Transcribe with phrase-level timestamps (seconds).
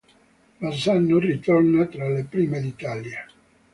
[0.61, 3.23] Bassano ritorna tra le prime d'Italia.